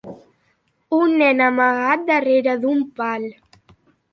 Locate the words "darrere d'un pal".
2.09-3.29